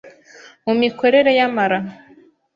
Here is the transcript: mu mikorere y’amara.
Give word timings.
mu 0.65 0.73
mikorere 0.81 1.31
y’amara. 1.39 1.79